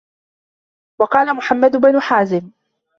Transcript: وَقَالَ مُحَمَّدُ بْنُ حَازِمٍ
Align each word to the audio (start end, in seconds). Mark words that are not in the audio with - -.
وَقَالَ 1.01 1.33
مُحَمَّدُ 1.35 1.77
بْنُ 1.77 1.99
حَازِمٍ 2.01 2.51